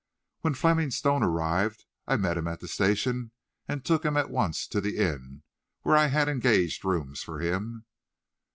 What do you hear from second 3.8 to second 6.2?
took him at once to the inn, where I